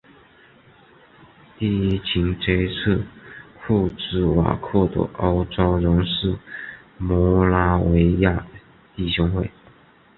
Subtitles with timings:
[1.59, 3.03] 第一群接触
[3.59, 6.35] 库朱瓦克的欧洲人是
[6.97, 8.47] 摩拉维亚
[8.95, 9.51] 弟兄会。